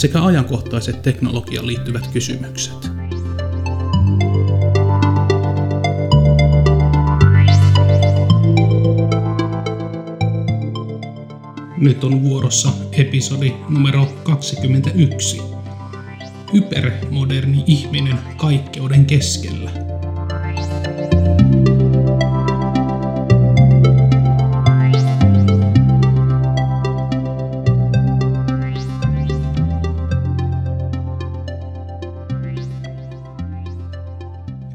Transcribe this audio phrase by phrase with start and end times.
[0.00, 2.90] sekä ajankohtaiset teknologiaan liittyvät kysymykset.
[11.76, 15.42] Nyt on vuorossa episodi numero 21.
[16.52, 19.70] Hypermoderni ihminen kaikkeuden keskellä–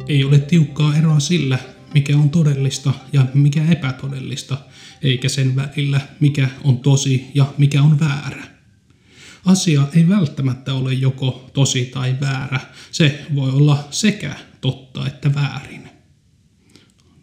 [0.08, 1.60] Ei ole tiukkaa eroa sillä,
[1.94, 4.58] mikä on todellista ja mikä epätodellista,
[5.02, 8.44] eikä sen välillä, mikä on tosi ja mikä on väärä.
[9.46, 12.60] Asia ei välttämättä ole joko tosi tai väärä,
[12.92, 15.90] se voi olla sekä totta että väärin.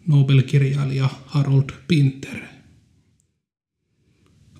[0.07, 2.52] Nobel-kirjailija Harold Pinter.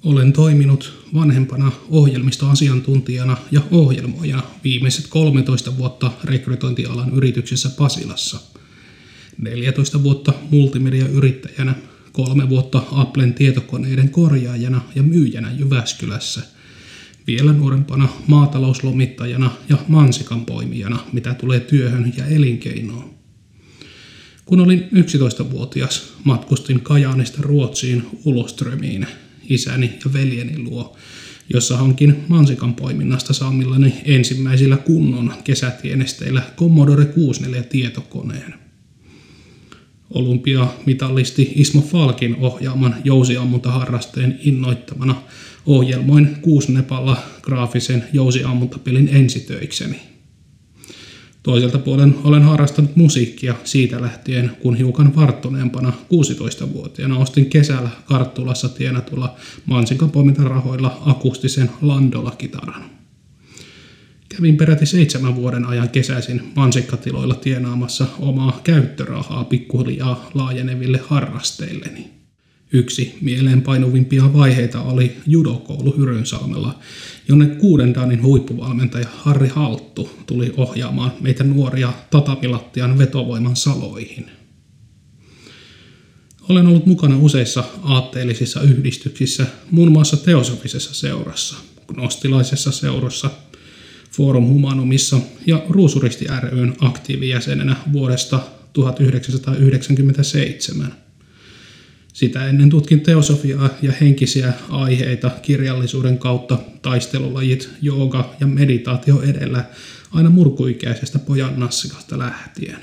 [0.03, 8.39] Olen toiminut vanhempana ohjelmistoasiantuntijana ja ohjelmoijana viimeiset 13 vuotta rekrytointialan yrityksessä Pasilassa,
[9.37, 11.75] 14 vuotta multimediayrittäjänä,
[12.11, 16.41] kolme vuotta Applen tietokoneiden korjaajana ja myyjänä Jyväskylässä,
[17.27, 23.13] vielä nuorempana maatalouslomittajana ja mansikan poimijana, mitä tulee työhön ja elinkeinoon.
[24.45, 29.07] Kun olin 11-vuotias, matkustin Kajaanista Ruotsiin Uloströmiin
[29.49, 30.97] isäni ja veljeni luo,
[31.49, 38.53] jossa hankin mansikan poiminnasta saamillani ensimmäisillä kunnon kesätienesteillä Commodore 64 tietokoneen.
[40.09, 45.15] Olympiamitalisti Ismo Falkin ohjaaman jousiammuntaharrasteen innoittamana
[45.65, 49.99] ohjelmoin Kuusnepalla graafisen jousiammuntapelin ensitöikseni–
[51.43, 59.35] Toiselta puolen olen harrastanut musiikkia siitä lähtien, kun hiukan varttuneempana 16-vuotiaana ostin kesällä Karttulassa tienatulla
[59.65, 60.11] mansikan
[60.43, 62.83] rahoilla akustisen Landola-kitaran.
[64.29, 72.22] Kävin peräti seitsemän vuoden ajan kesäisin mansikkatiloilla tienaamassa omaa käyttörahaa pikkuhiljaa laajeneville harrasteilleni.
[72.75, 76.79] Yksi mieleenpainuvimpia vaiheita oli judokoulu Hyrynsalmella,
[77.27, 84.25] jonne kuuden danin huippuvalmentaja Harri Halttu tuli ohjaamaan meitä nuoria tatamilattian vetovoiman saloihin.
[86.49, 91.55] Olen ollut mukana useissa aatteellisissa yhdistyksissä, muun muassa teosofisessa seurassa,
[91.87, 93.29] gnostilaisessa seurassa,
[94.11, 98.39] Forum Humanumissa ja Ruusuristi ryn aktiivijäsenenä vuodesta
[98.73, 100.93] 1997–
[102.13, 109.65] sitä ennen tutkin teosofiaa ja henkisiä aiheita kirjallisuuden kautta taistelulajit, jooga ja meditaatio edellä
[110.11, 112.77] aina murkuikäisestä pojan nassikasta lähtien.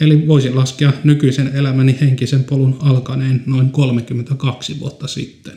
[0.00, 5.54] Eli voisin laskea nykyisen elämäni henkisen polun alkaneen noin 32 vuotta sitten.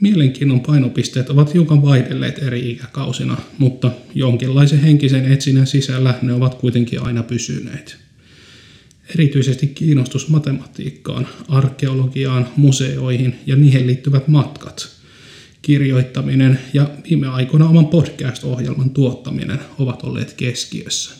[0.00, 7.02] Mielenkiinnon painopisteet ovat hiukan vaihdelleet eri ikäkausina, mutta jonkinlaisen henkisen etsinnän sisällä ne ovat kuitenkin
[7.02, 7.96] aina pysyneet–
[9.14, 14.88] erityisesti kiinnostus matematiikkaan, arkeologiaan, museoihin ja niihin liittyvät matkat,
[15.62, 21.14] kirjoittaminen ja viime aikoina oman podcast-ohjelman tuottaminen ovat olleet keskiössä.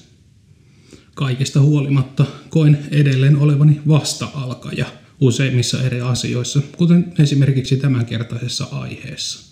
[1.14, 4.86] Kaikesta huolimatta koen edelleen olevani vasta-alkaja
[5.20, 9.50] useimmissa eri asioissa, kuten esimerkiksi tämänkertaisessa aiheessa.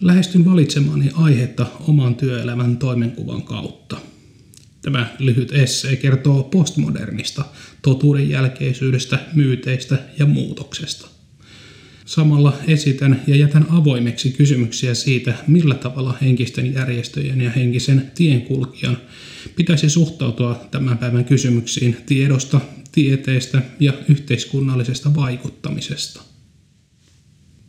[0.00, 3.96] Lähestyn valitsemani aihetta oman työelämän toimenkuvan kautta–
[4.86, 7.44] Tämä lyhyt essee kertoo postmodernista,
[7.82, 11.08] totuuden jälkeisyydestä, myyteistä ja muutoksesta.
[12.04, 18.98] Samalla esitän ja jätän avoimeksi kysymyksiä siitä, millä tavalla henkisten järjestöjen ja henkisen tienkulkijan
[19.56, 22.60] pitäisi suhtautua tämän päivän kysymyksiin tiedosta,
[22.92, 26.22] tieteestä ja yhteiskunnallisesta vaikuttamisesta.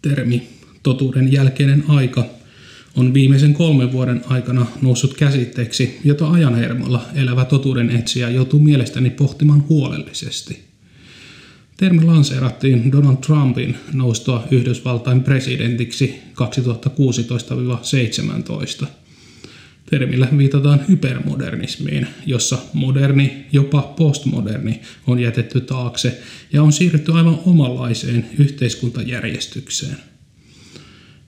[0.01, 0.47] Termi
[0.83, 2.36] totuuden jälkeinen aika
[2.97, 9.63] on viimeisen kolmen vuoden aikana noussut käsitteeksi, jota ajanhermolla elävä totuuden etsijä joutuu mielestäni pohtimaan
[9.69, 10.67] huolellisesti.
[11.77, 16.15] Termi lanseerattiin Donald Trumpin noustua Yhdysvaltain presidentiksi
[18.83, 18.85] 2016-17.
[19.89, 26.21] Termillä viitataan hypermodernismiin, jossa moderni, jopa postmoderni on jätetty taakse
[26.53, 29.97] ja on siirrytty aivan omanlaiseen yhteiskuntajärjestykseen–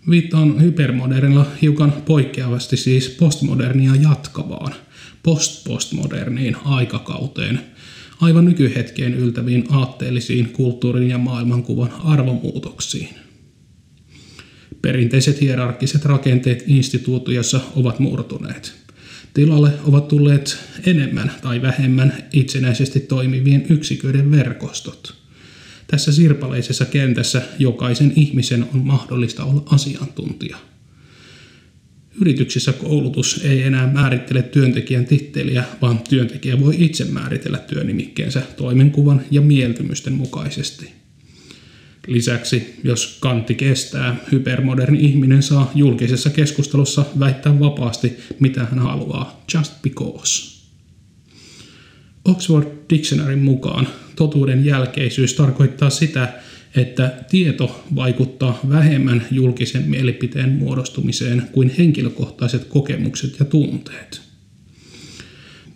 [0.10, 4.76] Viittaan hypermodernilla hiukan poikkeavasti siis postmodernia jatkavaan,
[5.24, 7.60] postpostmoderniin aikakauteen,
[8.22, 13.10] aivan nykyhetkeen yltäviin aatteellisiin kulttuurin ja maailmankuvan arvomuutoksiin.
[14.82, 18.74] Perinteiset hierarkkiset rakenteet instituutiossa ovat murtuneet.
[19.34, 25.14] Tilalle ovat tulleet enemmän tai vähemmän itsenäisesti toimivien yksiköiden verkostot–
[25.92, 30.58] tässä sirpaleisessa kentässä jokaisen ihmisen on mahdollista olla asiantuntija.
[32.22, 39.42] Yrityksissä koulutus ei enää määrittele työntekijän titteliä, vaan työntekijä voi itse määritellä työnimikkeensä toimenkuvan ja
[39.42, 40.92] mieltymysten mukaisesti.
[42.08, 49.74] Lisäksi, jos kantti kestää, hypermoderni ihminen saa julkisessa keskustelussa väittää vapaasti, mitä hän haluaa, just
[49.82, 50.60] because.
[52.26, 53.88] Oxford Dictionaryn mukaan
[54.20, 56.34] totuuden jälkeisyys tarkoittaa sitä,
[56.76, 64.22] että tieto vaikuttaa vähemmän julkisen mielipiteen muodostumiseen kuin henkilökohtaiset kokemukset ja tunteet.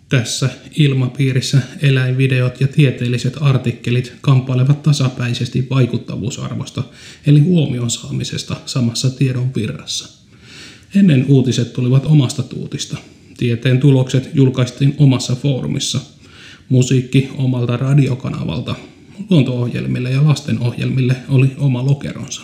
[0.08, 6.82] Tässä ilmapiirissä eläinvideot ja tieteelliset artikkelit kamppailevat tasapäisesti vaikuttavuusarvosta,
[7.26, 10.24] eli huomion saamisesta samassa tiedon virrassa.
[10.94, 12.96] Ennen uutiset tulivat omasta tuutista.
[13.36, 16.00] Tieteen tulokset julkaistiin omassa foorumissa–
[16.68, 18.74] musiikki omalta radiokanavalta.
[19.30, 22.42] Luonto-ohjelmille ja lastenohjelmille oli oma lokeronsa.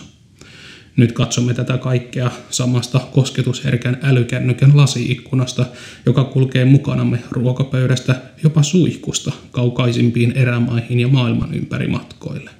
[0.97, 5.65] Nyt katsomme tätä kaikkea samasta kosketusherkän älykännykän lasiikkunasta,
[6.05, 12.51] joka kulkee mukanamme ruokapöydästä jopa suihkusta kaukaisimpiin erämaihin ja maailman ympäri matkoille.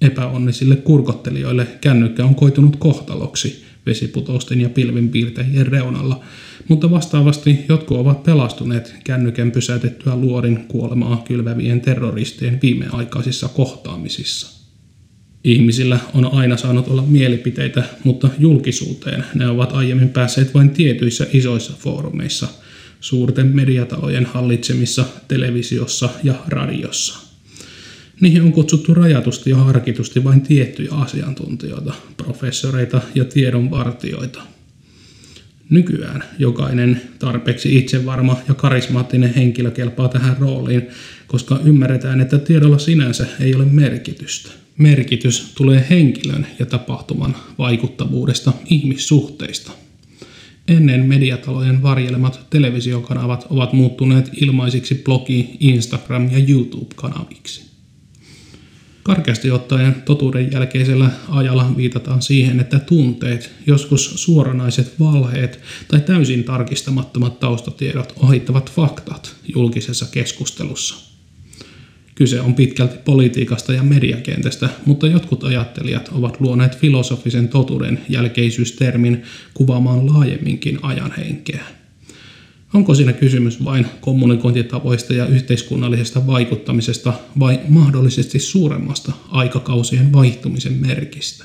[0.00, 6.20] Epäonnisille kurkottelijoille kännykkä on koitunut kohtaloksi vesiputousten ja pilvenpiirtäjien reunalla,
[6.68, 14.58] mutta vastaavasti jotkut ovat pelastuneet kännykän pysäytettyä luorin kuolemaa kylvävien terroristien viimeaikaisissa kohtaamisissa.
[15.44, 21.72] Ihmisillä on aina saanut olla mielipiteitä, mutta julkisuuteen ne ovat aiemmin päässeet vain tietyissä isoissa
[21.78, 22.48] foorumeissa,
[23.00, 27.27] suurten mediatalojen hallitsemissa televisiossa ja radiossa.
[28.20, 34.42] Niihin on kutsuttu rajatusti ja harkitusti vain tiettyjä asiantuntijoita, professoreita ja tiedonvartioita–
[35.70, 40.88] Nykyään jokainen tarpeeksi itsevarma ja karismaattinen henkilö kelpaa tähän rooliin,
[41.26, 44.50] koska ymmärretään, että tiedolla sinänsä ei ole merkitystä.
[44.78, 49.72] Merkitys tulee henkilön ja tapahtuman vaikuttavuudesta ihmissuhteista.
[50.68, 57.67] Ennen mediatalojen varjelemat televisiokanavat ovat muuttuneet ilmaisiksi blogi, Instagram ja YouTube-kanaviksi.
[59.08, 67.40] Karkeasti ottaen totuuden jälkeisellä ajalla viitataan siihen, että tunteet, joskus suoranaiset valheet tai täysin tarkistamattomat
[67.40, 71.14] taustatiedot ohittavat faktat julkisessa keskustelussa.
[72.14, 79.22] Kyse on pitkälti politiikasta ja mediakentästä, mutta jotkut ajattelijat ovat luoneet filosofisen totuuden jälkeisyystermin
[79.54, 81.64] kuvaamaan laajemminkin ajan henkeä.
[82.74, 91.44] Onko siinä kysymys vain kommunikointitavoista ja yhteiskunnallisesta vaikuttamisesta vai mahdollisesti suuremmasta aikakausien vaihtumisen merkistä?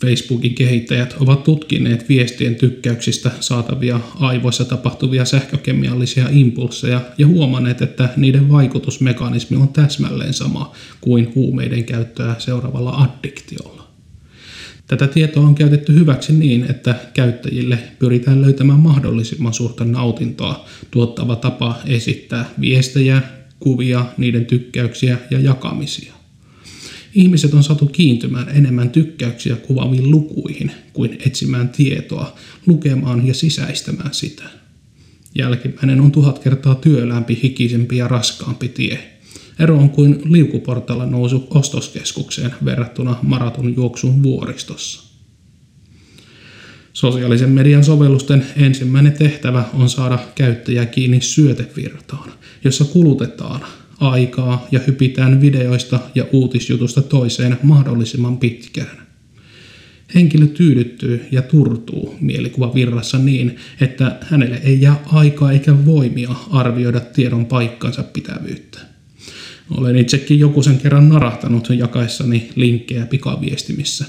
[0.00, 8.50] Facebookin kehittäjät ovat tutkineet viestien tykkäyksistä saatavia aivoissa tapahtuvia sähkökemiallisia impulseja ja huomanneet, että niiden
[8.50, 13.75] vaikutusmekanismi on täsmälleen sama kuin huumeiden käyttöä seuraavalla addiktiolla.
[14.86, 21.78] Tätä tietoa on käytetty hyväksi niin, että käyttäjille pyritään löytämään mahdollisimman suurta nautintoa tuottava tapa
[21.86, 23.22] esittää viestejä,
[23.60, 26.12] kuvia, niiden tykkäyksiä ja jakamisia.
[27.14, 34.44] Ihmiset on saatu kiintymään enemmän tykkäyksiä kuvaaviin lukuihin kuin etsimään tietoa, lukemaan ja sisäistämään sitä.
[35.34, 38.98] Jälkimmäinen on tuhat kertaa työlämpi, hikisempi ja raskaampi tie–
[39.58, 45.06] Ero on kuin liukuportailla nousu ostoskeskukseen verrattuna maraton juoksuun vuoristossa.
[46.92, 52.32] Sosiaalisen median sovellusten ensimmäinen tehtävä on saada käyttäjä kiinni syötevirtaan,
[52.64, 53.60] jossa kulutetaan
[54.00, 59.06] aikaa ja hypitään videoista ja uutisjutusta toiseen mahdollisimman pitkään.
[60.14, 67.46] Henkilö tyydyttyy ja turtuu mielikuvavirrassa niin, että hänelle ei jää aikaa eikä voimia arvioida tiedon
[67.46, 68.95] paikkansa pitävyyttä.
[69.70, 74.04] Olen itsekin joku sen kerran narahtanut jakaessani linkkejä pikaviestimissä.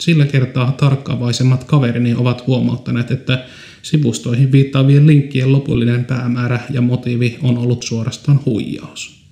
[0.00, 3.44] Sillä kertaa tarkkaavaisemmat kaverini ovat huomauttaneet, että
[3.82, 9.24] sivustoihin viittaavien linkkien lopullinen päämäärä ja motiivi on ollut suorastaan huijaus.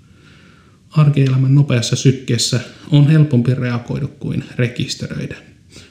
[0.91, 5.37] Arkielämän nopeassa sykkeessä on helpompi reagoida kuin rekisteröidä.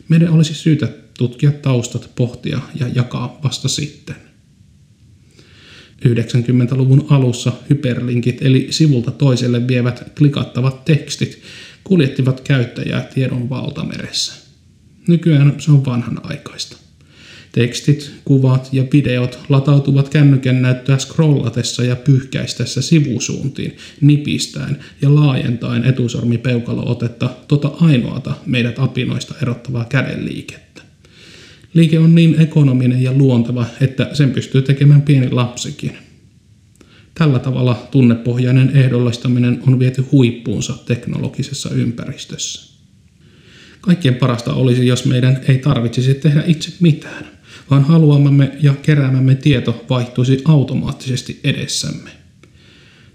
[0.09, 0.87] Meidän olisi syytä
[1.17, 4.26] tutkia taustat, pohtia ja jakaa vasta sitten.
[6.05, 11.41] 90-luvun alussa hyperlinkit eli sivulta toiselle vievät klikattavat tekstit
[11.83, 14.33] kuljettivat käyttäjää tiedon valtameressä.
[15.07, 16.77] Nykyään se on vanhanaikaista.
[17.51, 27.29] Tekstit, kuvat ja videot latautuvat kännykän näyttöä scrollatessa ja pyyhkäistessä sivusuuntiin, nipistäen ja laajentaen etusormipeukalo-otetta
[27.47, 30.66] tota ainoata meidät apinoista erottavaa kädenliikettä.
[31.77, 35.97] Liike on niin ekonominen ja luonteva, että sen pystyy tekemään pieni lapsikin.
[37.13, 42.77] Tällä tavalla tunnepohjainen ehdollistaminen on viety huippuunsa teknologisessa ympäristössä.
[43.81, 47.25] Kaikkien parasta olisi, jos meidän ei tarvitsisi tehdä itse mitään
[47.69, 52.09] vaan haluamamme ja keräämämme tieto vaihtuisi automaattisesti edessämme.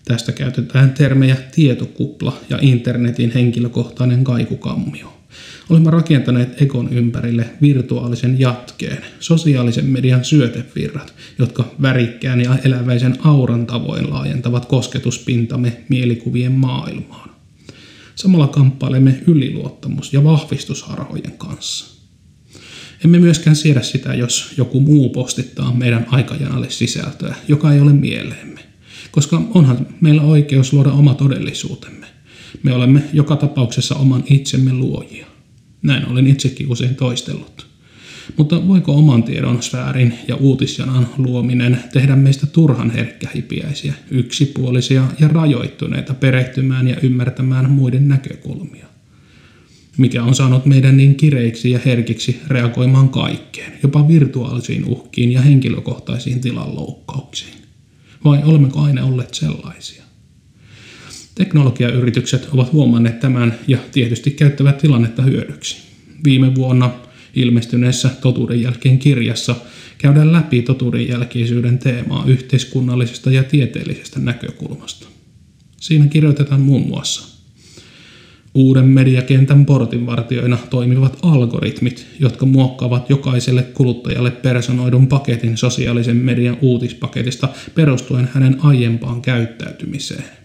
[0.05, 5.22] Tästä käytetään termejä tietokupla ja internetin henkilökohtainen kaikukammio.
[5.71, 14.11] Olemme rakentaneet Ekon ympärille virtuaalisen jatkeen, sosiaalisen median syötevirrat, jotka värikkään ja eläväisen auran tavoin
[14.11, 17.31] laajentavat kosketuspintamme mielikuvien maailmaan.
[18.15, 21.93] Samalla kamppailemme yliluottamus- ja vahvistusharhojen kanssa.
[23.05, 28.61] Emme myöskään siedä sitä, jos joku muu postittaa meidän aikajanalle sisältöä, joka ei ole mieleemme.
[29.11, 32.02] Koska onhan meillä oikeus luoda oma todellisuutemme.
[32.63, 35.27] Me olemme joka tapauksessa oman itsemme luojia.
[35.83, 37.67] Näin olen itsekin usein toistellut.
[38.37, 46.15] Mutta voiko oman tiedon sfäärin ja uutisjanan luominen tehdä meistä turhan herkkähipiäisiä, yksipuolisia ja rajoittuneita
[46.15, 48.93] perehtymään ja ymmärtämään muiden näkökulmia?
[49.99, 56.41] mikä on saanut meidän niin kireiksi ja herkiksi reagoimaan kaikkeen, jopa virtuaalisiin uhkiin ja henkilökohtaisiin
[56.41, 57.55] tilanloukkauksiin.
[58.25, 60.02] Vai olemmeko aina olleet sellaisia?
[61.35, 65.77] Teknologiayritykset ovat huomanneet tämän ja tietysti käyttävät tilannetta hyödyksi.
[66.25, 66.91] Viime vuonna
[67.35, 69.55] ilmestyneessä Totuuden jälkeen kirjassa
[69.99, 75.07] käydään läpi totuuden jälkeisyyden teemaa yhteiskunnallisesta ja tieteellisestä näkökulmasta.
[75.81, 77.29] Siinä kirjoitetaan muun muassa–
[78.55, 88.29] Uuden mediakentän portinvartioina toimivat algoritmit, jotka muokkaavat jokaiselle kuluttajalle personoidun paketin sosiaalisen median uutispaketista perustuen
[88.35, 90.42] hänen aiempaan käyttäytymiseen.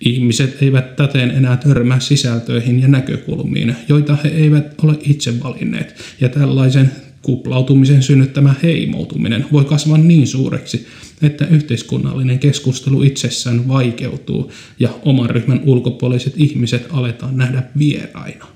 [0.00, 6.28] Ihmiset eivät täten enää törmää sisältöihin ja näkökulmiin, joita he eivät ole itse valinneet, ja
[6.28, 6.90] tällaisen
[7.22, 10.86] kuplautumisen synnyttämä heimoutuminen voi kasvaa niin suureksi,
[11.22, 18.46] että yhteiskunnallinen keskustelu itsessään vaikeutuu ja oman ryhmän ulkopuoliset ihmiset aletaan nähdä vieraina.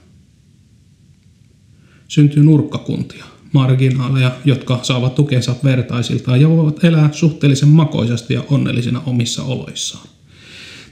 [2.09, 9.43] Syntyy nurkkakuntia, marginaaleja, jotka saavat tukensa vertaisiltaan ja voivat elää suhteellisen makoisesti ja onnellisina omissa
[9.43, 10.18] oloissaan.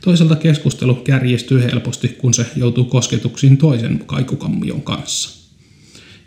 [0.07, 5.47] Toisaalta keskustelu kärjistyy helposti, kun se joutuu kosketuksiin toisen kaikukammion kanssa.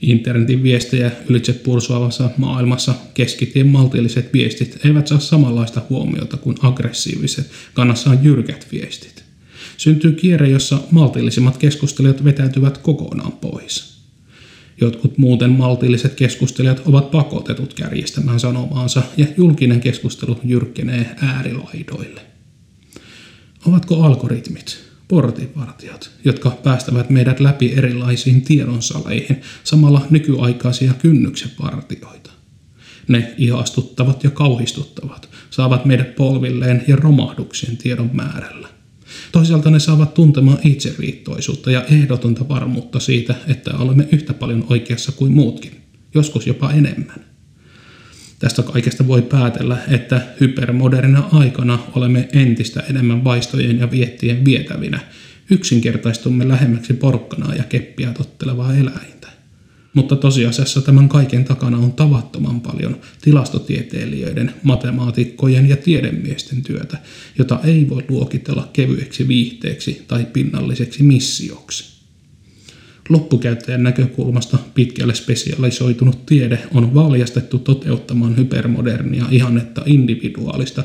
[0.01, 8.23] Internetin viestejä ylitse pursuavassa maailmassa keskitien maltilliset viestit eivät saa samanlaista huomiota kuin aggressiiviset, kannassaan
[8.23, 9.23] jyrkät viestit.
[9.77, 13.99] Syntyy kierre, jossa maltillisimmat keskustelijat vetäytyvät kokonaan pois.
[14.81, 22.28] Jotkut muuten maltilliset keskustelijat ovat pakotetut kärjistämään sanomaansa ja julkinen keskustelu jyrkkenee äärilaidoille.
[23.65, 32.31] Ovatko algoritmit, portinvartijat, jotka päästävät meidät läpi erilaisiin tiedonsaleihin, samalla nykyaikaisia kynnyksen vartioita.
[33.07, 38.67] Ne ihastuttavat ja kauhistuttavat, saavat meidät polvilleen ja romahduksien tiedon määrällä.
[39.31, 45.31] Toisaalta ne saavat tuntemaan itseriittoisuutta ja ehdotonta varmuutta siitä, että olemme yhtä paljon oikeassa kuin
[45.31, 45.81] muutkin,
[46.13, 47.28] joskus jopa enemmän.
[48.39, 54.99] Tästä kaikesta voi päätellä, että hypermodernina aikana olemme entistä enemmän vaistojen ja viettien vietävinä.
[55.49, 59.27] Yksinkertaistumme lähemmäksi porkkanaa ja keppiä tottelevaa eläintä.
[59.93, 66.97] Mutta tosiasiassa tämän kaiken takana on tavattoman paljon tilastotieteilijöiden, matemaatikkojen ja tiedemiesten työtä,
[67.37, 71.98] jota ei voi luokitella kevyeksi viihteeksi tai pinnalliseksi missioksi.
[73.09, 80.83] Loppukäyttäjän näkökulmasta pitkälle spesialisoitunut tiede on valjastettu toteuttamaan hypermodernia ihannetta individuaalista,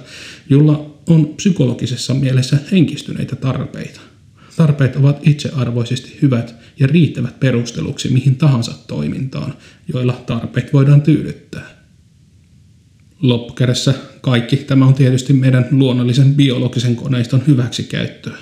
[0.51, 4.01] jolla on psykologisessa mielessä henkistyneitä tarpeita.
[4.57, 9.55] Tarpeet ovat itsearvoisesti hyvät ja riittävät perusteluksi mihin tahansa toimintaan,
[9.93, 11.85] joilla tarpeet voidaan tyydyttää.
[13.23, 18.37] Loppukädessä kaikki tämä on tietysti meidän luonnollisen biologisen koneiston hyväksikäyttöä.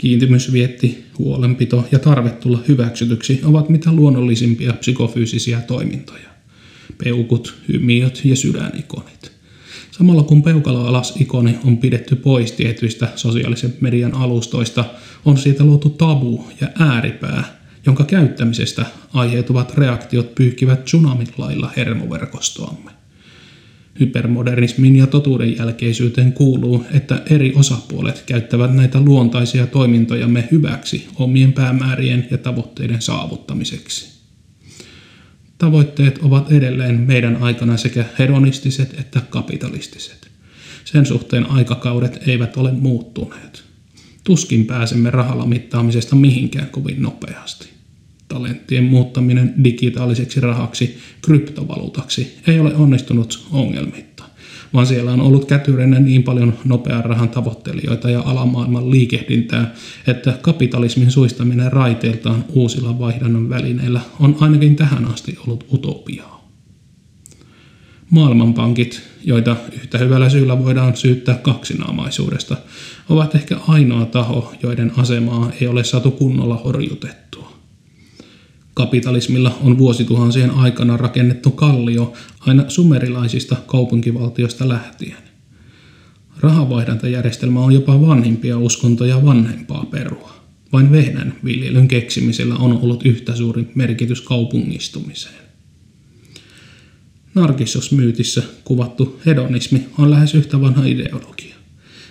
[0.00, 6.28] Kiintymysvietti, huolenpito ja tarve tulla hyväksytyksi ovat mitä luonnollisimpia psykofyysisiä toimintoja.
[7.04, 9.32] Peukut, hymiöt ja sydänikonit.
[9.90, 14.84] Samalla kun peukalo alas ikoni on pidetty pois tietyistä sosiaalisen median alustoista,
[15.24, 22.99] on siitä luotu tabu ja ääripää, jonka käyttämisestä aiheutuvat reaktiot pyyhkivät tsunamin lailla hermoverkostoamme.
[24.00, 32.28] Hypermodernismin ja totuuden jälkeisyyteen kuuluu, että eri osapuolet käyttävät näitä luontaisia toimintojamme hyväksi omien päämäärien
[32.30, 34.20] ja tavoitteiden saavuttamiseksi.
[35.58, 40.30] Tavoitteet ovat edelleen meidän aikana sekä hedonistiset että kapitalistiset.
[40.84, 43.62] Sen suhteen aikakaudet eivät ole muuttuneet.
[44.24, 47.79] Tuskin pääsemme rahalla mittaamisesta mihinkään kovin nopeasti.
[48.30, 54.24] Talenttien muuttaminen digitaaliseksi rahaksi, kryptovaluutaksi ei ole onnistunut ongelmitta,
[54.74, 59.74] vaan siellä on ollut kätyrennä niin paljon nopean rahan tavoittelijoita ja alamaailman liikehdintää,
[60.06, 66.50] että kapitalismin suistaminen raiteiltaan uusilla vaihdannon välineillä on ainakin tähän asti ollut utopiaa.
[68.10, 72.56] Maailmanpankit, joita yhtä hyvällä syyllä voidaan syyttää kaksinaamaisuudesta,
[73.08, 77.39] ovat ehkä ainoa taho, joiden asemaa ei ole saatu kunnolla horjutettua.
[78.80, 85.16] Kapitalismilla on vuosituhansien aikana rakennettu kallio aina sumerilaisista kaupunkivaltioista lähtien.
[86.40, 90.32] Rahavaihdontajärjestelmä on jopa vanhimpia uskontoja vanhempaa perua.
[90.72, 95.44] Vain vehnän viljelyn keksimisellä on ollut yhtä suuri merkitys kaupungistumiseen.
[97.34, 101.54] Narkissos-myytissä kuvattu hedonismi on lähes yhtä vanha ideologia.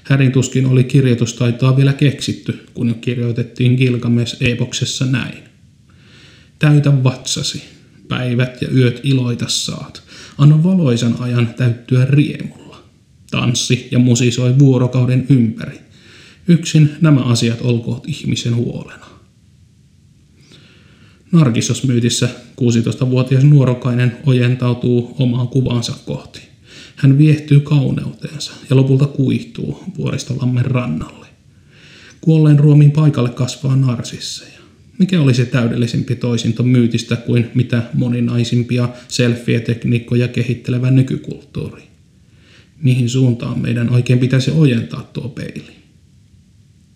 [0.03, 5.48] Härin tuskin oli kirjoitustaitoa vielä keksitty, kun jo kirjoitettiin Gilgamesh-epoksessa näin.
[6.59, 7.63] Täytä vatsasi,
[8.07, 10.03] päivät ja yöt iloita saat.
[10.37, 12.83] Anna valoisan ajan täyttyä riemulla.
[13.31, 15.79] Tanssi ja musisoi vuorokauden ympäri.
[16.47, 19.05] Yksin nämä asiat olkoot ihmisen huolena.
[21.31, 22.29] Narkissos-myytissä
[22.61, 26.39] 16-vuotias nuorokainen ojentautuu omaan kuvansa kohti.
[26.95, 31.27] Hän viehtyy kauneuteensa ja lopulta kuihtuu vuoristolammen rannalle.
[32.21, 34.58] Kuolleen ruomin paikalle kasvaa narsisseja.
[34.99, 41.83] Mikä olisi täydellisempi toisinto myytistä kuin mitä moninaisimpia selfie-tekniikkoja kehittelevä nykykulttuuri?
[42.81, 45.71] Mihin suuntaan meidän oikein pitäisi ojentaa tuo peili?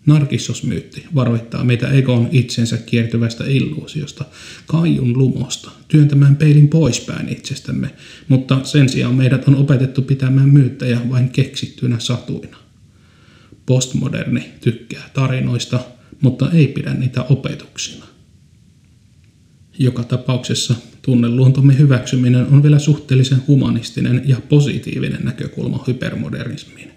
[0.06, 4.24] Narkissosmyytti varoittaa meitä egon itsensä kiertyvästä illuusiosta,
[4.66, 7.90] kaijun lumosta, työntämään peilin poispäin itsestämme,
[8.28, 12.56] mutta sen sijaan meidät on opetettu pitämään myyttejä vain keksittynä satuina.
[13.66, 15.80] Postmoderni tykkää tarinoista,
[16.24, 18.04] mutta ei pidä niitä opetuksina.
[19.78, 26.90] Joka tapauksessa tunneluontomme hyväksyminen on vielä suhteellisen humanistinen ja positiivinen näkökulma hypermodernismiin.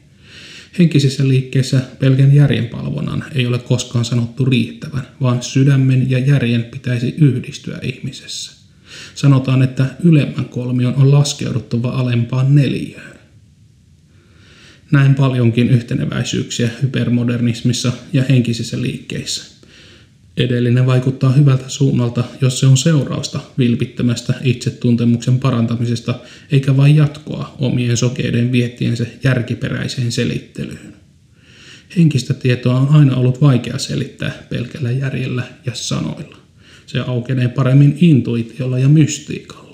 [0.80, 7.80] Henkisessä liikkeessä pelkän järjenpalvonnan ei ole koskaan sanottu riittävän, vaan sydämen ja järjen pitäisi yhdistyä
[7.82, 8.52] ihmisessä.
[9.16, 13.17] Sanotaan, että ylemmän kolmion on laskeuduttava alempaan neliöön.
[14.91, 19.58] Näin paljonkin yhteneväisyyksiä hypermodernismissa ja henkisissä liikkeissä.
[20.38, 26.19] Edellinen vaikuttaa hyvältä suunnalta, jos se on seurausta vilpittömästä itsetuntemuksen parantamisesta,
[26.52, 30.93] eikä vain jatkoa omien sokeiden viettiensä järkiperäiseen selittelyyn.
[31.97, 36.38] Henkistä tietoa on aina ollut vaikea selittää pelkällä järjellä ja sanoilla.
[36.86, 39.67] Se aukenee paremmin intuitiolla ja mystiikalla.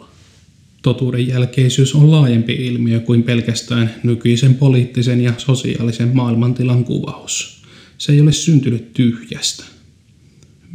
[0.83, 7.63] Totuuden jälkeisyys on laajempi ilmiö kuin pelkästään nykyisen poliittisen ja sosiaalisen maailmantilan kuvaus.
[7.97, 9.63] Se ei ole syntynyt tyhjästä.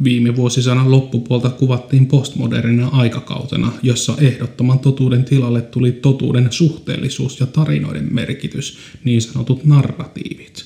[0.03, 8.13] Viime vuosisadan loppupuolta kuvattiin postmodernina aikakautena, jossa ehdottoman totuuden tilalle tuli totuuden suhteellisuus ja tarinoiden
[8.13, 10.65] merkitys, niin sanotut narratiivit.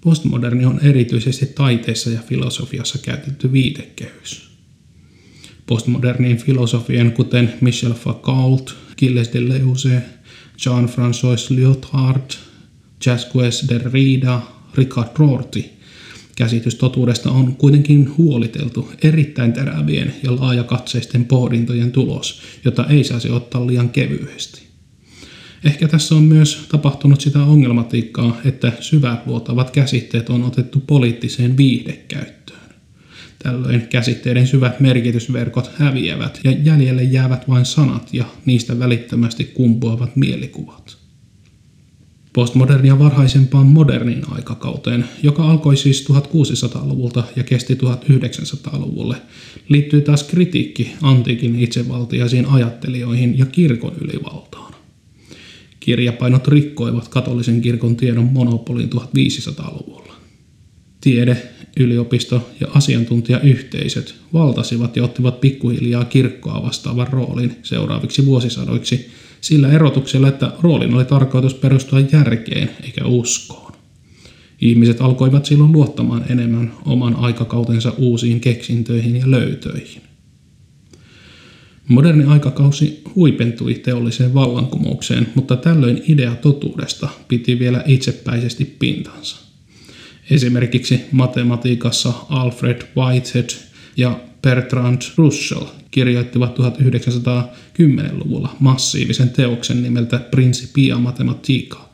[0.00, 4.53] Postmoderni on erityisesti taiteessa ja filosofiassa käytetty viitekehys.
[5.66, 10.02] Postmodernien filosofien, kuten Michel Foucault, Gilles Deleuze,
[10.58, 12.30] Jean-François Lyotard,
[13.06, 14.40] Jacques Derrida,
[14.74, 15.64] Richard Rorty–
[16.36, 23.66] Käsitys totuudesta on kuitenkin huoliteltu erittäin terävien ja laajakatseisten pohdintojen tulos, jota ei saisi ottaa
[23.66, 24.62] liian kevyesti.
[25.64, 32.53] Ehkä tässä on myös tapahtunut sitä ongelmatiikkaa, että syvät luotavat käsitteet on otettu poliittiseen viihdekäyttöön.
[33.38, 41.04] Tällöin käsitteiden syvät merkitysverkot häviävät ja jäljelle jäävät vain sanat ja niistä välittömästi kumpuavat mielikuvat
[42.34, 49.16] postmodernia varhaisempaan moderniin aikakauteen, joka alkoi siis 1600-luvulta ja kesti 1900-luvulle,
[49.68, 54.74] liittyy taas kritiikki antiikin itsevaltiaisiin ajattelijoihin ja kirkon ylivaltaan.
[55.80, 60.14] Kirjapainot rikkoivat katolisen kirkon tiedon monopolin 1500-luvulla.
[61.00, 69.06] Tiede, yliopisto ja asiantuntijayhteisöt valtasivat ja ottivat pikkuhiljaa kirkkoa vastaavan roolin seuraaviksi vuosisadoiksi–
[69.44, 73.72] sillä erotuksella, että roolin oli tarkoitus perustua järkeen eikä uskoon.
[74.60, 80.02] Ihmiset alkoivat silloin luottamaan enemmän oman aikakautensa uusiin keksintöihin ja löytöihin.
[81.88, 89.36] Moderni aikakausi huipentui teolliseen vallankumoukseen, mutta tällöin idea totuudesta piti vielä itsepäisesti pintansa.
[90.30, 93.50] Esimerkiksi matematiikassa Alfred Whitehead
[93.96, 101.88] ja Bertrand Russell kirjoittivat 1910-luvulla massiivisen teoksen nimeltä Principia Mathematica,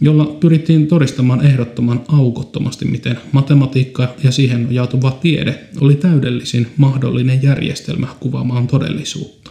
[0.00, 8.06] jolla pyrittiin todistamaan ehdottoman aukottomasti, miten matematiikka ja siihen nojautuva tiede oli täydellisin mahdollinen järjestelmä
[8.20, 9.50] kuvaamaan todellisuutta.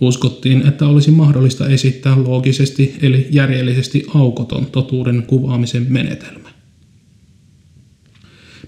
[0.00, 6.43] Uskottiin, että olisi mahdollista esittää loogisesti eli järjellisesti aukoton totuuden kuvaamisen menetelmä.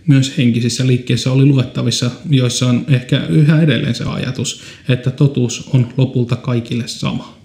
[0.07, 5.89] Myös henkisissä liikkeissä oli luettavissa, joissa on ehkä yhä edelleen se ajatus, että totuus on
[5.97, 7.37] lopulta kaikille sama.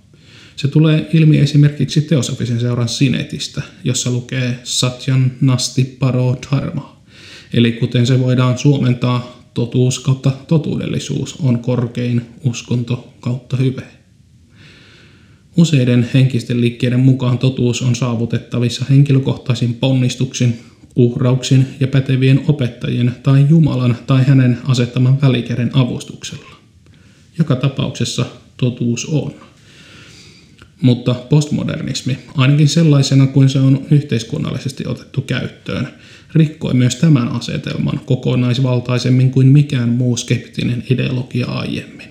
[0.56, 7.02] Se tulee ilmi esimerkiksi teosofisen seuran Sinetistä, jossa lukee Satyan Nasti Paro Dharma.
[7.54, 13.84] Eli kuten se voidaan suomentaa, totuus kautta totuudellisuus on korkein uskonto kautta hyve.
[15.58, 20.60] Useiden henkisten liikkeiden mukaan totuus on saavutettavissa henkilökohtaisin ponnistuksin,
[20.96, 26.56] uhrauksin ja pätevien opettajien tai Jumalan tai hänen asettaman välikäden avustuksella.
[27.38, 28.26] Joka tapauksessa
[28.58, 29.34] totuus on.
[30.82, 35.88] Mutta postmodernismi, ainakin sellaisena kuin se on yhteiskunnallisesti otettu käyttöön,
[36.36, 42.10] rikkoi myös tämän asetelman kokonaisvaltaisemmin kuin mikään muu skeptinen ideologia aiemmin.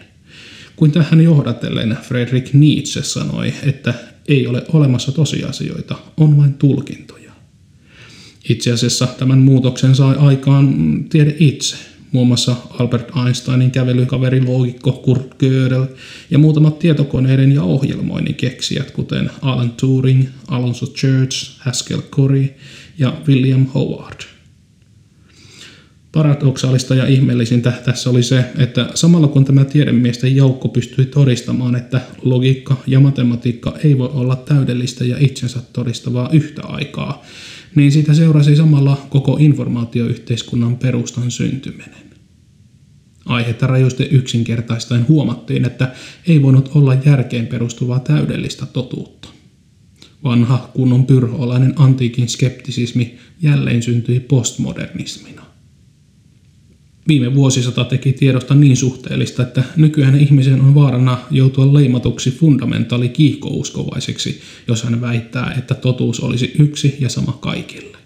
[0.76, 3.94] Kuin tähän johdatellen Friedrich Nietzsche sanoi, että
[4.28, 7.19] ei ole olemassa tosiasioita, on vain tulkintoja.
[8.48, 10.74] Itse asiassa tämän muutoksen sai aikaan
[11.09, 11.76] tiede itse,
[12.12, 15.87] muun muassa Albert Einsteinin kävelykaveri loogikko Kurt Gödel
[16.31, 22.48] ja muutamat tietokoneiden ja ohjelmoinnin keksijät, kuten Alan Turing, Alonso Church, Haskell Curry
[22.98, 24.29] ja William Howard.
[26.12, 32.00] Paradoksaalista ja ihmeellisintä tässä oli se, että samalla kun tämä tiedemiesten joukko pystyi todistamaan, että
[32.22, 37.22] logiikka ja matematiikka ei voi olla täydellistä ja itsensä todistavaa yhtä aikaa,
[37.74, 42.10] niin siitä seurasi samalla koko informaatioyhteiskunnan perustan syntyminen.
[43.26, 45.92] Aihetta rajusti yksinkertaistaen huomattiin, että
[46.26, 49.28] ei voinut olla järkeen perustuvaa täydellistä totuutta.
[50.24, 55.49] Vanha kunnon pyrhoolainen antiikin skeptisismi jälleen syntyi postmodernismina.
[57.10, 64.40] Viime vuosisata teki tiedosta niin suhteellista, että nykyään ihmisen on vaarana joutua leimatuksi fundamentaali kiihkouskovaiseksi,
[64.68, 67.98] jos hän väittää, että totuus olisi yksi ja sama kaikille.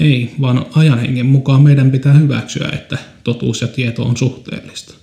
[0.00, 4.94] Ei, vaan ajan hengen mukaan meidän pitää hyväksyä, että totuus ja tieto on suhteellista.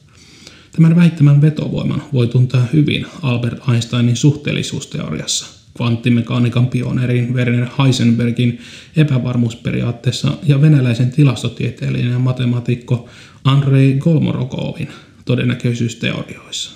[0.72, 5.46] Tämän väittämän vetovoiman voi tuntea hyvin Albert Einsteinin suhteellisuusteoriassa–
[5.78, 8.60] kvanttimekaniikan pioneerin Werner Heisenbergin
[8.96, 13.10] epävarmuusperiaatteessa ja venäläisen tilastotieteellinen ja matemaatikko
[13.44, 14.90] Andrei Golmorokovin
[15.26, 16.72] todennäköisyysteorioissa.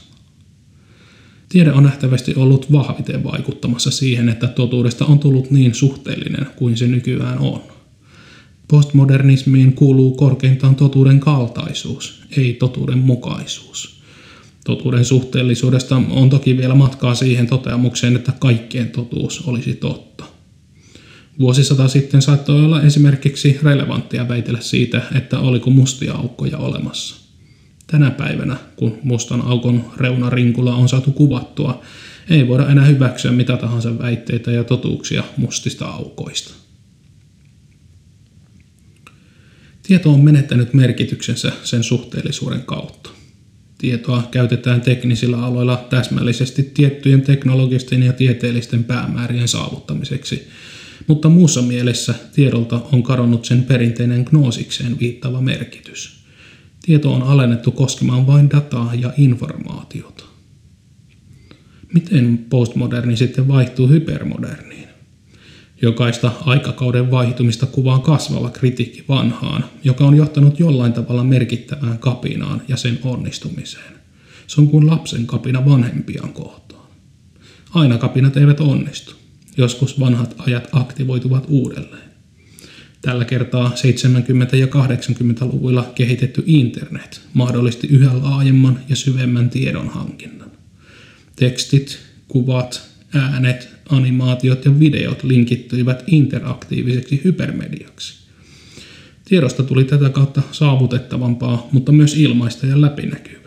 [1.49, 6.88] Tiede on nähtävästi ollut vahviten vaikuttamassa siihen, että totuudesta on tullut niin suhteellinen kuin se
[6.88, 7.62] nykyään on.
[8.67, 14.02] Postmodernismiin kuuluu korkeintaan totuuden kaltaisuus, ei totuuden mukaisuus.
[14.63, 20.23] Totuuden suhteellisuudesta on toki vielä matkaa siihen toteamukseen, että kaikkien totuus olisi totta.
[21.39, 27.15] Vuosisata sitten saattoi olla esimerkiksi relevanttia väitellä siitä, että oliko mustia aukkoja olemassa.
[27.88, 31.82] Tänä päivänä, kun mustan aukon reunarinkula on saatu kuvattua,
[32.30, 36.54] ei voida enää hyväksyä mitä tahansa väitteitä ja totuuksia mustista aukoista.
[39.84, 43.10] Tieto on menettänyt merkityksensä sen suhteellisuuden kautta.
[43.83, 50.47] Tietoa käytetään teknisillä aloilla täsmällisesti tiettyjen teknologisten ja tieteellisten päämäärien saavuttamiseksi,
[51.07, 56.23] mutta muussa mielessä tiedolta on kadonnut sen perinteinen gnoosikseen viittava merkitys.
[56.85, 60.23] Tieto on alennettu koskemaan vain dataa ja informaatiota.
[61.93, 64.72] Miten postmoderni sitten vaihtuu hypermoderniin?
[65.83, 72.77] Jokaista aikakauden vaihtumista kuvaa kasvava kritiikki vanhaan, joka on johtanut jollain tavalla merkittävään kapinaan ja
[72.77, 73.93] sen onnistumiseen.
[74.47, 76.87] Se on kuin lapsen kapina vanhempiaan kohtaan.
[77.73, 79.15] Aina kapinat eivät onnistu.
[79.57, 82.09] Joskus vanhat ajat aktivoituvat uudelleen.
[83.01, 90.51] Tällä kertaa 70- ja 80-luvuilla kehitetty internet mahdollisti yhä laajemman ja syvemmän tiedonhankinnan.
[91.35, 98.23] Tekstit, kuvat, äänet, animaatiot ja videot linkittyivät interaktiiviseksi hypermediaksi.
[99.25, 103.43] Tiedosta tuli tätä kautta saavutettavampaa, mutta myös ilmaista ja läpinäkyvää.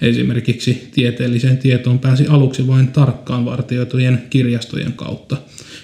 [0.00, 5.36] Esimerkiksi tieteelliseen tietoon pääsi aluksi vain tarkkaan vartioitujen kirjastojen kautta,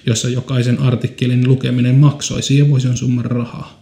[0.06, 3.78] jossa jokaisen artikkelin lukeminen maksoi sievoisen summan rahaa.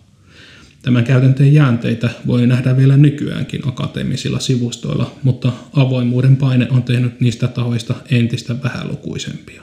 [0.83, 7.49] Tämän käytänteen jäänteitä voi nähdä vielä nykyäänkin akateemisilla sivustoilla, mutta avoimuuden paine on tehnyt niistä
[7.49, 9.63] tahoista entistä vähälukuisempia.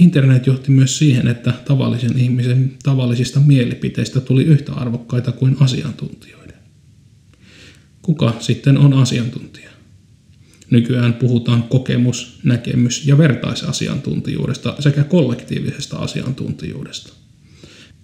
[0.00, 6.56] Internet johti myös siihen, että tavallisen ihmisen tavallisista mielipiteistä tuli yhtä arvokkaita kuin asiantuntijoiden.
[8.02, 9.70] Kuka sitten on asiantuntija?
[10.70, 17.12] Nykyään puhutaan kokemus-, näkemys- ja vertaisasiantuntijuudesta sekä kollektiivisesta asiantuntijuudesta.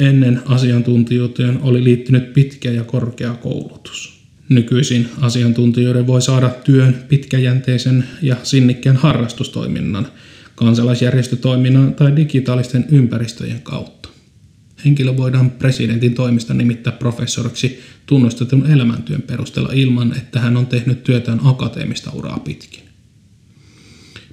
[0.00, 4.20] Ennen asiantuntijuuteen oli liittynyt pitkä ja korkea koulutus.
[4.48, 10.08] Nykyisin asiantuntijoiden voi saada työn pitkäjänteisen ja sinnikkään harrastustoiminnan,
[10.56, 14.08] kansalaisjärjestötoiminnan tai digitaalisten ympäristöjen kautta.
[14.84, 21.40] Henkilö voidaan presidentin toimista nimittää professoriksi tunnustetun elämäntyön perusteella ilman, että hän on tehnyt työtään
[21.44, 22.82] akateemista uraa pitkin.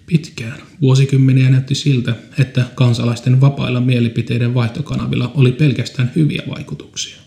[0.05, 7.17] Pitkään, vuosikymmeniä näytti siltä, että kansalaisten vapailla mielipiteiden vaihtokanavilla oli pelkästään hyviä vaikutuksia.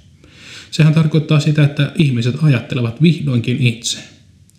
[0.70, 4.15] Sehän tarkoittaa sitä, että ihmiset ajattelevat vihdoinkin itse.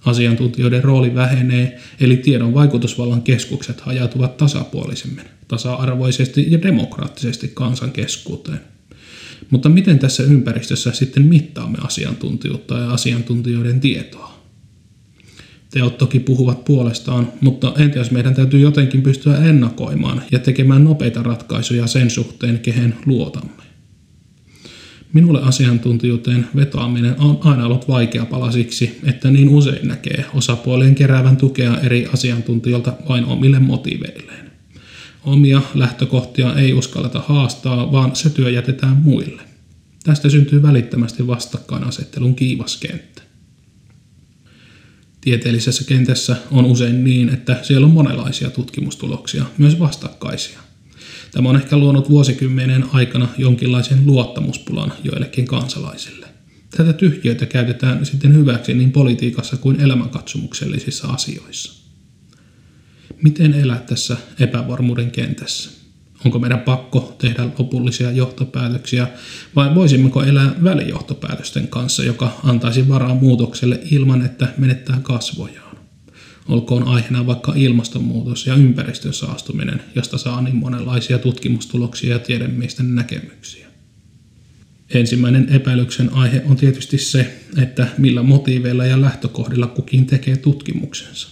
[0.08, 8.60] Asiantuntijoiden rooli vähenee, eli tiedon vaikutusvallan keskukset hajautuvat tasapuolisemmin, tasa-arvoisesti ja demokraattisesti kansan keskuuteen.
[9.50, 14.38] Mutta miten tässä ympäristössä sitten mittaamme asiantuntijuutta ja asiantuntijoiden tietoa?
[15.72, 21.24] Teot toki puhuvat puolestaan, mutta entä jos meidän täytyy jotenkin pystyä ennakoimaan ja tekemään nopeita
[21.24, 23.67] ratkaisuja sen suhteen, kehen luotamme?
[25.14, 31.38] Minulle asiantuntijuuteen vetoaminen on aina ollut vaikea pala siksi, että niin usein näkee osapuolien keräävän
[31.38, 34.52] tukea eri asiantuntijoilta vain omille motiveilleen.
[35.24, 39.42] Omia lähtökohtia ei uskalleta haastaa, vaan se työ jätetään muille.
[40.04, 43.22] Tästä syntyy välittömästi vastakkainasettelun kiivas kenttä.
[45.22, 50.60] Tieteellisessä kentässä on usein niin, että siellä on monenlaisia tutkimustuloksia, myös vastakkaisia.
[51.38, 56.28] Tämä on ehkä luonut vuosikymmenen aikana jonkinlaisen luottamuspulan joillekin kansalaisille.
[56.78, 61.74] Tätä tyhjiötä käytetään sitten hyväksi niin politiikassa kuin elämänkatsomuksellisissa asioissa.
[63.22, 65.70] Miten elää tässä epävarmuuden kentässä?
[66.26, 69.08] Onko meidän pakko tehdä lopullisia johtopäätöksiä
[69.56, 75.67] vai voisimmeko elää välijohtopäätösten kanssa, joka antaisi varaa muutokselle ilman, että menettää kasvojaan?
[76.48, 83.68] Olkoon aiheena vaikka ilmastonmuutos ja ympäristön saastuminen, josta saa niin monenlaisia tutkimustuloksia ja tiedemiesten näkemyksiä.
[84.90, 91.30] Ensimmäinen epäilyksen aihe on tietysti se, että millä motiiveilla ja lähtökohdilla kukin tekee tutkimuksensa.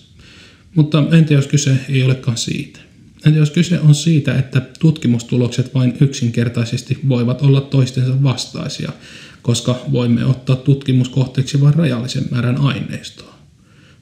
[0.76, 2.80] Mutta entä jos kyse ei olekaan siitä?
[3.26, 8.92] Entä jos kyse on siitä, että tutkimustulokset vain yksinkertaisesti voivat olla toistensa vastaisia,
[9.42, 13.35] koska voimme ottaa tutkimuskohteeksi vain rajallisen määrän aineistoa?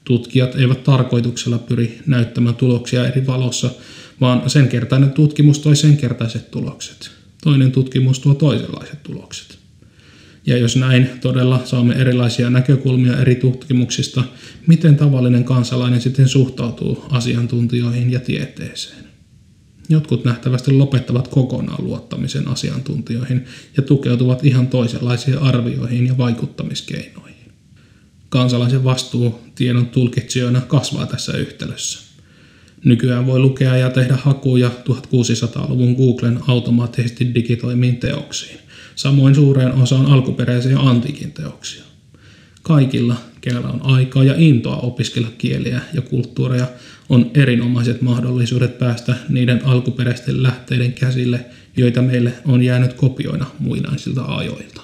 [0.04, 3.70] Tutkijat eivät tarkoituksella pyri näyttämään tuloksia eri valossa,
[4.20, 7.10] vaan sen kertainen tutkimus toi sen kertaiset tulokset.
[7.44, 9.58] Toinen tutkimus tuo toisenlaiset tulokset.
[10.46, 14.24] Ja jos näin todella saamme erilaisia näkökulmia eri tutkimuksista,
[14.66, 19.04] miten tavallinen kansalainen sitten suhtautuu asiantuntijoihin ja tieteeseen?
[19.88, 23.44] Jotkut nähtävästi lopettavat kokonaan luottamisen asiantuntijoihin
[23.76, 27.33] ja tukeutuvat ihan toisenlaisiin arvioihin ja vaikuttamiskeinoihin.
[28.34, 32.00] Kansalaisen vastuu tiedon tulkitsijoina kasvaa tässä yhtälössä.
[32.84, 38.58] Nykyään voi lukea ja tehdä hakuja 1600-luvun Googlen automaattisesti digitoimiin teoksiin,
[38.94, 41.82] samoin suureen osaan alkuperäisiä antiikin teoksia.
[42.62, 46.66] Kaikilla, kenellä on aikaa ja intoa opiskella kieliä ja kulttuureja,
[47.08, 51.44] on erinomaiset mahdollisuudet päästä niiden alkuperäisten lähteiden käsille,
[51.76, 54.80] joita meille on jäänyt kopioina muinaisilta ajoilta.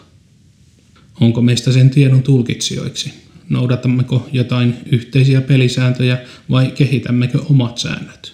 [1.21, 3.30] Onko meistä sen tiedon tulkitsijoiksi?
[3.51, 6.19] Noudatammeko jotain yhteisiä pelisääntöjä
[6.51, 8.33] vai kehitämmekö omat säännöt?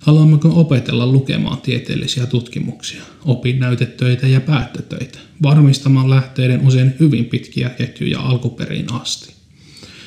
[0.00, 8.92] Haluammeko opetella lukemaan tieteellisiä tutkimuksia, opinnäytetöitä ja päättötöitä, varmistamaan lähteiden usein hyvin pitkiä ketjuja alkuperin
[8.92, 9.34] asti?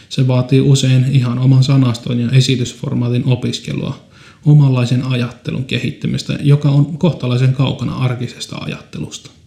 [0.10, 4.06] Se vaatii usein ihan oman sanaston ja esitysformaatin opiskelua,
[4.46, 9.41] omanlaisen ajattelun kehittymistä, joka on kohtalaisen kaukana arkisesta ajattelusta.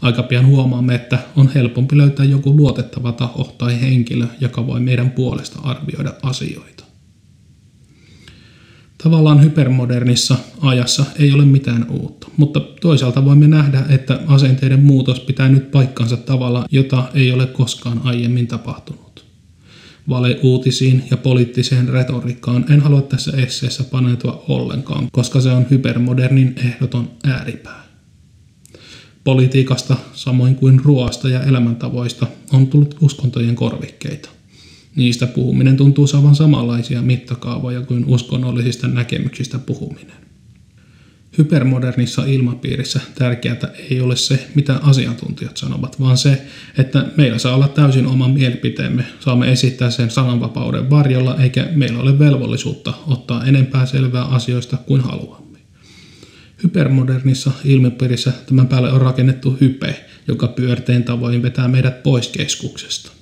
[0.00, 5.10] Aika pian huomaamme, että on helpompi löytää joku luotettava taho tai henkilö, joka voi meidän
[5.10, 6.84] puolesta arvioida asioita.
[9.02, 15.48] Tavallaan hypermodernissa ajassa ei ole mitään uutta, mutta toisaalta voimme nähdä, että asenteiden muutos pitää
[15.48, 19.24] nyt paikkansa tavalla, jota ei ole koskaan aiemmin tapahtunut.
[20.08, 27.10] Valeuutisiin ja poliittiseen retoriikkaan en halua tässä esseessä paneutua ollenkaan, koska se on hypermodernin ehdoton
[27.24, 27.81] ääripää.
[29.24, 34.28] Politiikasta, samoin kuin ruoasta ja elämäntavoista, on tullut uskontojen korvikkeita.
[34.96, 40.22] Niistä puhuminen tuntuu saavan samanlaisia mittakaavoja kuin uskonnollisista näkemyksistä puhuminen.
[41.38, 46.42] Hypermodernissa ilmapiirissä tärkeää ei ole se, mitä asiantuntijat sanovat, vaan se,
[46.78, 52.18] että meillä saa olla täysin oma mielipiteemme, saamme esittää sen sananvapauden varjolla, eikä meillä ole
[52.18, 55.51] velvollisuutta ottaa enempää selvää asioista kuin haluamme.
[56.62, 63.12] Hypermodernissa ilmapiirissä tämän päälle on rakennettu hype, joka pyörteen tavoin vetää meidät pois keskuksesta.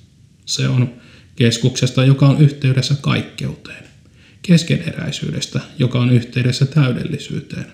[0.45, 0.93] Se on
[1.35, 3.83] keskuksesta, joka on yhteydessä kaikkeuteen,
[4.41, 7.65] keskeneräisyydestä, joka on yhteydessä täydellisyyteen,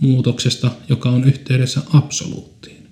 [0.00, 2.88] muutoksesta, joka on yhteydessä absoluuttiin.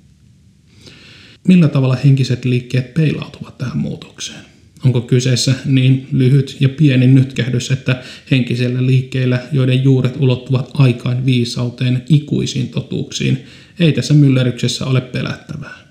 [1.49, 4.49] Millä tavalla henkiset liikkeet peilautuvat tähän muutokseen?
[4.85, 12.03] Onko kyseessä niin lyhyt ja pieni nytkähdys, että henkisellä liikkeillä, joiden juuret ulottuvat aikaan viisauteen
[12.09, 13.45] ikuisiin totuuksiin,
[13.81, 15.90] ei tässä myllerryksessä ole pelättävää?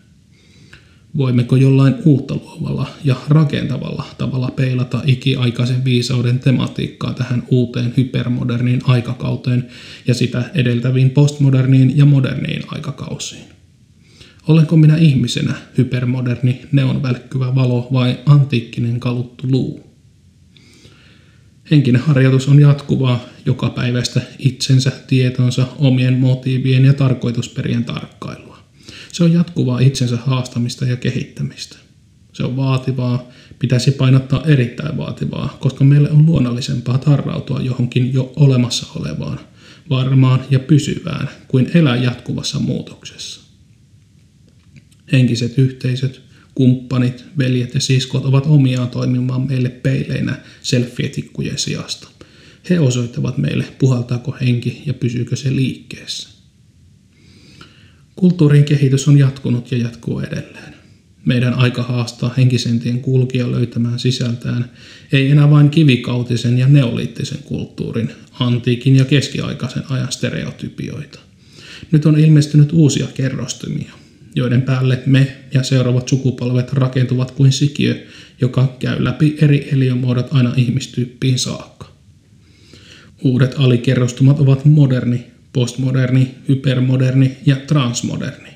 [1.18, 9.68] Voimmeko jollain uutta luovalla ja rakentavalla tavalla peilata ikiaikaisen viisauden tematiikkaa tähän uuteen hypermoderniin aikakauteen
[10.08, 13.59] ja sitä edeltäviin postmoderniin ja moderniin aikakausiin?
[14.50, 19.84] Olenko minä ihmisenä hypermoderni, neon välkkyvä valo vai antiikkinen kaluttu luu?
[21.72, 28.64] Henkinen harjoitus on jatkuvaa joka päivästä itsensä, tietonsa, omien motiivien ja tarkoitusperien tarkkailua.
[29.12, 31.78] Se on jatkuvaa itsensä haastamista ja kehittämistä.
[32.34, 33.28] Se on vaativaa,
[33.60, 39.40] pitäisi painottaa erittäin vaativaa, koska meille on luonnollisempaa tarrautua johonkin jo olemassa olevaan,
[39.90, 43.49] varmaan ja pysyvään, kuin elää jatkuvassa muutoksessa.
[45.12, 46.22] Henkiset yhteisöt,
[46.56, 52.08] kumppanit, veljet ja siskot ovat omiaan toimimaan meille peileinä selfietikkujen sijasta.
[52.70, 56.30] He osoittavat meille, puhaltaako henki ja pysyykö se liikkeessä.
[58.16, 60.74] Kulttuurin kehitys on jatkunut ja jatkuu edelleen.
[61.26, 64.72] Meidän aika haastaa henkisentien kulkija löytämään sisältään
[65.12, 71.20] ei enää vain kivikautisen ja neoliittisen kulttuurin, antiikin ja keskiaikaisen ajan stereotypioita.
[71.92, 73.94] Nyt on ilmestynyt uusia kerrostumia,
[74.36, 78.06] joiden päälle me ja seuraavat sukupolvet rakentuvat kuin sikiö,
[78.42, 81.90] joka käy läpi eri eliömuodot aina ihmistyyppiin saakka.
[83.24, 88.50] Uudet alikerrostumat ovat moderni, postmoderni, hypermoderni ja transmoderni.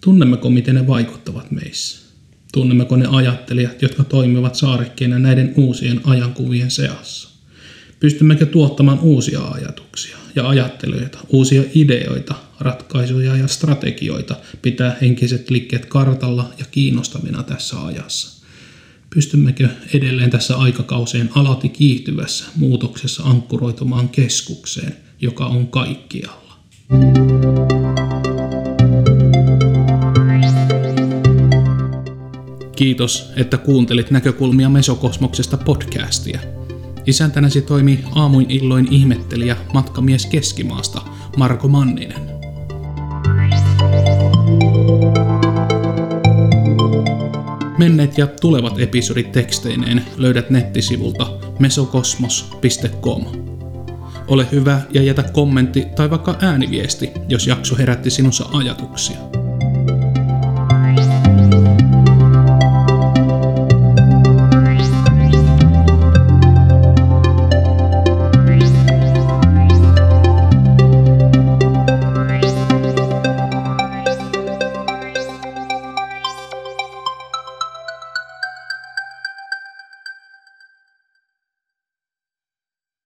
[0.00, 2.04] Tunnemmeko, miten ne vaikuttavat meissä?
[2.52, 7.28] Tunnemmeko ne ajattelijat, jotka toimivat saarekkeina näiden uusien ajankuvien seassa?
[8.00, 16.50] Pystymmekö tuottamaan uusia ajatuksia ja ajattelijoita, uusia ideoita, ratkaisuja ja strategioita pitää henkiset liikkeet kartalla
[16.58, 18.44] ja kiinnostavina tässä ajassa?
[19.14, 26.58] Pystymmekö edelleen tässä aikakauseen alati kiihtyvässä muutoksessa ankkuroitumaan keskukseen, joka on kaikkialla?
[32.76, 36.40] Kiitos, että kuuntelit näkökulmia Mesokosmoksesta podcastia.
[37.06, 41.02] Isäntänäsi toimii aamuin illoin ihmettelijä matkamies Keskimaasta
[41.36, 42.33] Marko Manninen.
[47.78, 51.26] Menneet ja tulevat episodit teksteineen löydät nettisivulta
[51.58, 53.24] mesokosmos.com.
[54.28, 59.43] Ole hyvä ja jätä kommentti tai vaikka ääniviesti, jos jakso herätti sinussa ajatuksia.